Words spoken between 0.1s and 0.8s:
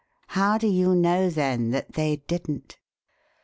How do